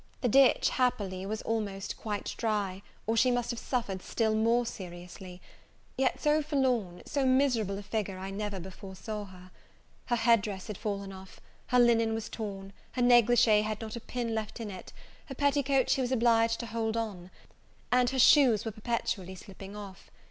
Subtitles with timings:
[0.21, 5.43] The ditch, happily, was almost quite dry, or she must have suffered still more seriously;
[5.95, 9.51] yet so forlorn, so miserable a figure, I never before saw her.
[10.07, 13.99] Her head dress had fallen off, her linen was torn, her negligee had not a
[13.99, 14.91] pin left in it,
[15.27, 17.29] her petticoats she was obliged to hold on,
[17.91, 20.09] and her shoes were perpetually slipping off.